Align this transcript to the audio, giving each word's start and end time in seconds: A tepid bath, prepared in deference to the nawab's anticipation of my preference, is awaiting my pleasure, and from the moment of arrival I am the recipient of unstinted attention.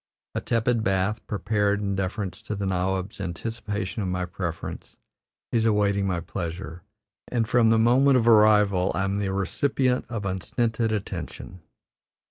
A 0.33 0.41
tepid 0.41 0.83
bath, 0.83 1.27
prepared 1.27 1.79
in 1.79 1.93
deference 1.95 2.41
to 2.41 2.55
the 2.55 2.65
nawab's 2.65 3.21
anticipation 3.21 4.01
of 4.01 4.07
my 4.09 4.25
preference, 4.25 4.95
is 5.51 5.63
awaiting 5.63 6.07
my 6.07 6.19
pleasure, 6.19 6.81
and 7.27 7.47
from 7.47 7.69
the 7.69 7.77
moment 7.77 8.17
of 8.17 8.27
arrival 8.27 8.91
I 8.95 9.03
am 9.03 9.19
the 9.19 9.31
recipient 9.31 10.05
of 10.09 10.25
unstinted 10.25 10.91
attention. 10.91 11.61